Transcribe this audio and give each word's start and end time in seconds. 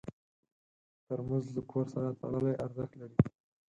ترموز 1.05 1.45
له 1.55 1.61
کور 1.71 1.85
سره 1.93 2.17
تړلی 2.19 2.53
ارزښت 2.65 2.91
لري. 3.01 3.17